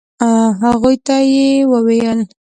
[0.63, 2.19] هغوی ته يې وويل.